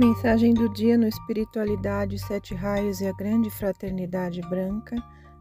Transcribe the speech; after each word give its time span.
Mensagem 0.00 0.54
do 0.54 0.66
dia 0.66 0.96
no 0.96 1.06
Espiritualidade, 1.06 2.18
Sete 2.18 2.54
Raios 2.54 3.02
e 3.02 3.06
a 3.06 3.12
Grande 3.12 3.50
Fraternidade 3.50 4.40
Branca. 4.40 4.96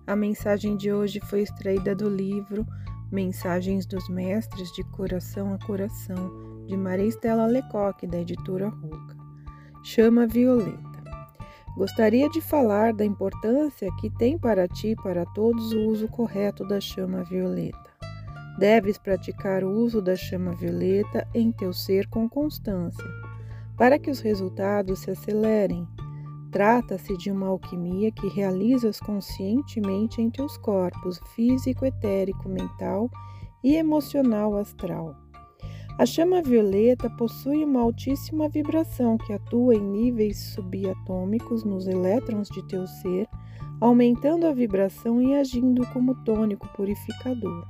A 0.05 0.18
mensagem 0.18 0.76
de 0.76 0.92
hoje 0.92 1.21
foi 1.30 1.44
extraída 1.44 1.96
do 1.96 2.10
livro 2.10 2.68
Mensagens 3.10 3.86
dos 3.86 4.10
Mestres 4.10 4.70
de 4.74 4.84
Coração 4.84 5.54
a 5.54 5.66
Coração, 5.66 6.66
de 6.68 6.76
Maria 6.76 7.05
Estela 7.05 7.45
Lecoque, 7.45 8.05
da 8.05 8.20
editora 8.20 8.68
Roca. 8.68 9.16
Chama 9.82 10.27
Violeta. 10.27 11.04
Gostaria 11.78 12.30
de 12.30 12.41
falar 12.41 12.91
da 12.91 13.05
importância 13.05 13.89
que 14.02 14.10
tem 14.18 14.38
para 14.38 14.68
ti 14.68 14.89
e 14.89 14.96
para 14.98 15.26
todos 15.28 15.71
o 15.71 15.88
uso 15.88 16.10
correto 16.10 16.68
da 16.68 16.82
chama 16.82 17.23
violeta. 17.23 17.89
Deves 18.57 18.98
praticar 18.98 19.64
o 19.64 19.71
uso 19.71 20.02
da 20.02 20.18
chama 20.18 20.52
violeta 20.52 21.26
em 21.34 21.50
teu 21.50 21.71
ser 21.71 22.10
com 22.10 22.27
constância 22.27 23.29
para 23.80 23.98
que 23.98 24.12
os 24.12 24.20
resultados 24.20 25.00
se 25.00 25.12
acelerem. 25.12 25.88
Trata-se 26.52 27.16
de 27.16 27.32
uma 27.32 27.48
alquimia 27.48 28.12
que 28.12 28.28
realizas 28.28 29.00
conscientemente 29.00 30.22
em 30.22 30.30
teus 30.30 30.58
corpos 30.58 31.18
físico, 31.34 31.86
etérico, 31.86 32.50
mental 32.50 33.10
e 33.64 33.78
emocional 33.78 34.58
astral. 34.58 35.16
A 35.98 36.05
chama 36.05 36.42
violeta 36.42 37.10
possui 37.12 37.64
uma 37.64 37.80
altíssima 37.80 38.50
vibração 38.50 39.18
que 39.18 39.32
atua 39.32 39.76
em 39.76 39.82
níveis 39.82 40.54
subatômicos 40.54 41.64
nos 41.64 41.88
elétrons 41.88 42.50
de 42.50 42.68
teu 42.68 42.86
ser, 42.86 43.30
aumentando 43.80 44.46
a 44.46 44.52
vibração 44.52 45.22
e 45.22 45.36
agindo 45.36 45.88
como 45.94 46.16
tônico 46.26 46.68
purificador. 46.76 47.66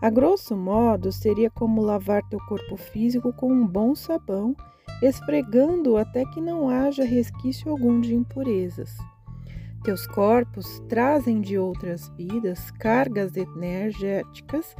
A 0.00 0.08
grosso 0.08 0.56
modo, 0.56 1.10
seria 1.10 1.50
como 1.50 1.82
lavar 1.82 2.22
teu 2.28 2.38
corpo 2.48 2.76
físico 2.76 3.32
com 3.32 3.52
um 3.52 3.66
bom 3.66 3.94
sabão 3.94 4.54
esfregando 5.02 5.96
até 5.96 6.24
que 6.24 6.40
não 6.40 6.68
haja 6.68 7.04
resquício 7.04 7.70
algum 7.70 8.00
de 8.00 8.14
impurezas. 8.14 8.96
Teus 9.82 10.06
corpos 10.06 10.80
trazem 10.88 11.40
de 11.40 11.58
outras 11.58 12.08
vidas 12.16 12.70
cargas 12.70 13.36
energéticas 13.36 14.76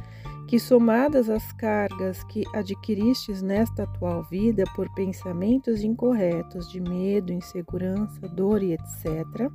que, 0.47 0.57
somadas 0.57 1.29
às 1.29 1.51
cargas 1.51 2.23
que 2.25 2.43
adquiristes 2.53 3.41
nesta 3.41 3.83
atual 3.83 4.23
vida 4.23 4.63
por 4.75 4.89
pensamentos 4.93 5.83
incorretos 5.83 6.71
de 6.71 6.79
medo, 6.79 7.33
insegurança, 7.33 8.21
dor 8.29 8.63
e 8.63 8.73
etc., 8.73 9.51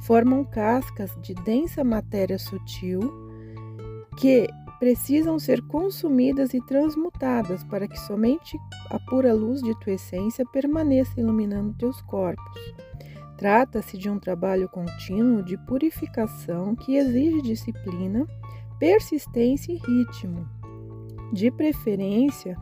formam 0.00 0.44
cascas 0.44 1.16
de 1.20 1.34
densa 1.34 1.84
matéria 1.84 2.38
sutil 2.38 3.00
que 4.16 4.48
precisam 4.78 5.38
ser 5.38 5.60
consumidas 5.62 6.54
e 6.54 6.60
transmutadas 6.60 7.64
para 7.64 7.88
que 7.88 7.98
somente 7.98 8.56
a 8.90 8.98
pura 8.98 9.34
luz 9.34 9.60
de 9.60 9.78
tua 9.80 9.94
essência 9.94 10.44
permaneça 10.46 11.20
iluminando 11.20 11.74
teus 11.74 12.00
corpos. 12.02 12.74
Trata-se 13.36 13.96
de 13.96 14.10
um 14.10 14.18
trabalho 14.18 14.68
contínuo 14.68 15.42
de 15.42 15.56
purificação 15.58 16.74
que 16.74 16.96
exige 16.96 17.42
disciplina, 17.42 18.26
persistência 18.78 19.72
e 19.72 19.76
ritmo. 19.76 20.48
De 21.32 21.50
preferência, 21.50 22.56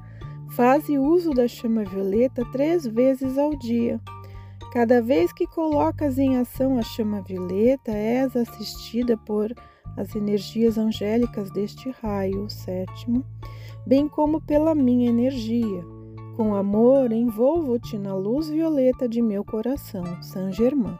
faze 0.51 0.99
uso 0.99 1.31
da 1.31 1.49
chama 1.49 1.85
violeta 1.85 2.45
três 2.53 2.87
vezes 2.87 3.39
ao 3.39 3.57
dia. 3.57 4.01
Cada 4.73 5.01
vez 5.01 5.33
que 5.33 5.47
colocas 5.47 6.19
em 6.19 6.37
ação 6.37 6.79
a 6.79 6.83
chama 6.83 7.23
violeta, 7.23 7.93
és 7.93 8.37
assistida 8.37 9.17
por 9.17 9.55
as 9.97 10.15
energias 10.15 10.77
angélicas 10.77 11.51
deste 11.51 11.91
raio, 12.03 12.45
o 12.45 12.51
sétimo, 12.51 13.25
bem 13.87 14.09
como 14.09 14.41
pela 14.41 14.75
minha 14.75 15.09
energia. 15.09 15.85
Com 16.37 16.55
amor, 16.55 17.13
envolvo-te 17.13 17.97
na 17.97 18.15
luz 18.15 18.49
violeta 18.49 19.09
de 19.09 19.23
meu 19.23 19.43
coração, 19.43 20.05
Saint 20.23 20.55
Germain. 20.55 20.99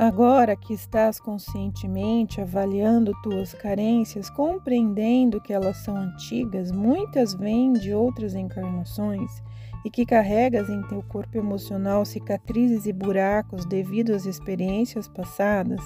Agora 0.00 0.56
que 0.56 0.72
estás 0.72 1.20
conscientemente 1.20 2.40
avaliando 2.40 3.12
tuas 3.22 3.52
carências, 3.52 4.30
compreendendo 4.30 5.40
que 5.42 5.52
elas 5.52 5.76
são 5.84 5.94
antigas, 5.94 6.72
muitas 6.72 7.34
vêm 7.34 7.74
de 7.74 7.92
outras 7.92 8.34
encarnações, 8.34 9.42
e 9.84 9.90
que 9.90 10.04
carregas 10.04 10.68
em 10.68 10.82
teu 10.88 11.02
corpo 11.02 11.36
emocional 11.38 12.04
cicatrizes 12.04 12.86
e 12.86 12.92
buracos 12.92 13.64
devido 13.64 14.14
às 14.14 14.26
experiências 14.26 15.08
passadas, 15.08 15.80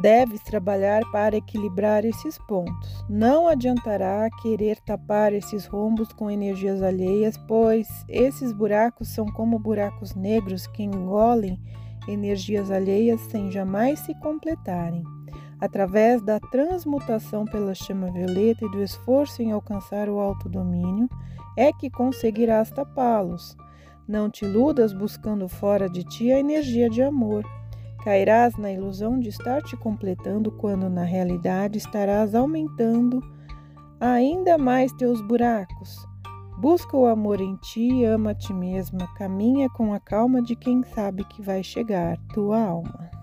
Deves 0.00 0.40
trabalhar 0.44 1.02
para 1.10 1.36
equilibrar 1.36 2.04
esses 2.04 2.38
pontos. 2.46 3.04
Não 3.08 3.48
adiantará 3.48 4.28
querer 4.40 4.78
tapar 4.80 5.32
esses 5.32 5.66
rombos 5.66 6.12
com 6.12 6.30
energias 6.30 6.80
alheias, 6.82 7.36
pois 7.48 7.88
esses 8.08 8.52
buracos 8.52 9.08
são 9.08 9.26
como 9.26 9.58
buracos 9.58 10.14
negros 10.14 10.68
que 10.68 10.84
engolem 10.84 11.60
energias 12.06 12.70
alheias 12.70 13.20
sem 13.22 13.50
jamais 13.50 13.98
se 13.98 14.14
completarem. 14.20 15.02
Através 15.60 16.22
da 16.22 16.38
transmutação 16.38 17.44
pela 17.44 17.74
chama 17.74 18.10
violeta 18.10 18.64
e 18.64 18.70
do 18.70 18.82
esforço 18.82 19.42
em 19.42 19.52
alcançar 19.52 20.08
o 20.08 20.18
autodomínio, 20.18 21.08
é 21.56 21.72
que 21.72 21.90
conseguirás 21.90 22.70
tapá-los. 22.70 23.56
Não 24.06 24.30
te 24.30 24.44
iludas 24.44 24.92
buscando 24.92 25.48
fora 25.48 25.88
de 25.88 26.04
ti 26.04 26.30
a 26.32 26.38
energia 26.38 26.88
de 26.88 27.02
amor 27.02 27.44
Cairás 28.08 28.56
na 28.56 28.72
ilusão 28.72 29.18
de 29.18 29.28
estar 29.28 29.60
te 29.62 29.76
completando, 29.76 30.52
quando 30.52 30.88
na 30.88 31.02
realidade 31.02 31.78
estarás 31.78 32.34
aumentando 32.34 33.20
ainda 34.00 34.56
mais 34.56 34.92
teus 34.92 35.20
buracos. 35.20 36.06
Busca 36.58 36.96
o 36.96 37.06
amor 37.06 37.40
em 37.40 37.56
ti, 37.56 38.04
ama 38.04 38.30
a 38.30 38.34
ti 38.34 38.52
mesma, 38.52 39.06
caminha 39.16 39.68
com 39.70 39.92
a 39.92 40.00
calma 40.00 40.40
de 40.40 40.56
quem 40.56 40.82
sabe 40.82 41.24
que 41.24 41.42
vai 41.42 41.62
chegar 41.62 42.16
tua 42.32 42.60
alma. 42.60 43.17